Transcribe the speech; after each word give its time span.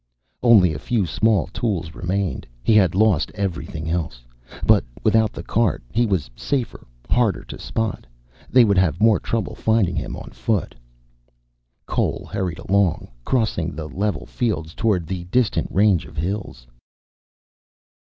Only 0.41 0.73
a 0.73 0.79
few 0.79 1.05
small 1.05 1.45
tools 1.45 1.93
remained. 1.93 2.47
He 2.63 2.73
had 2.73 2.95
lost 2.95 3.29
everything 3.35 3.87
else. 3.87 4.25
But 4.65 4.83
without 5.03 5.31
the 5.31 5.43
cart 5.43 5.83
he 5.91 6.07
was 6.07 6.27
safer, 6.35 6.87
harder 7.07 7.43
to 7.43 7.59
spot. 7.59 8.07
They 8.49 8.65
would 8.65 8.79
have 8.79 8.99
more 8.99 9.19
trouble 9.19 9.53
finding 9.53 9.95
him, 9.95 10.15
on 10.15 10.31
foot. 10.31 10.73
Cole 11.85 12.27
hurried 12.33 12.57
along, 12.57 13.09
crossing 13.23 13.75
the 13.75 13.87
level 13.87 14.25
fields 14.25 14.73
toward 14.73 15.05
the 15.05 15.25
distant 15.25 15.67
range 15.69 16.07
of 16.07 16.17
hills. 16.17 16.65